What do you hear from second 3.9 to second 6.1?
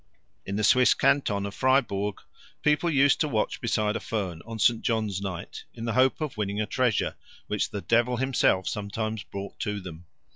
a fern on St. John's night in the